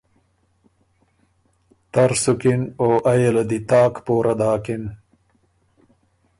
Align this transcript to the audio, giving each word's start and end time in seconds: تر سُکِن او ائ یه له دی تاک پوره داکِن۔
تر 1.91 2.11
سُکِن 2.23 2.61
او 2.81 2.89
ائ 3.11 3.19
یه 3.23 3.31
له 3.35 3.43
دی 3.49 3.59
تاک 3.69 3.93
پوره 4.05 4.33
داکِن۔ 4.39 4.83